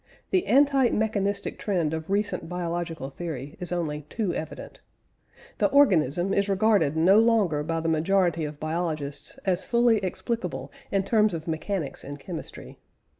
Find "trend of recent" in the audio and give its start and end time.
1.59-2.49